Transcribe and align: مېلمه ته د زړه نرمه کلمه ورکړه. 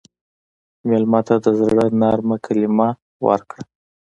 مېلمه 0.87 1.21
ته 1.27 1.35
د 1.43 1.45
زړه 1.59 1.85
نرمه 2.01 2.37
کلمه 2.45 2.89
ورکړه. 3.25 3.63